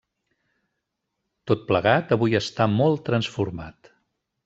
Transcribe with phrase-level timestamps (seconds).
[1.53, 3.97] Tot plegat, avui està molt transformat.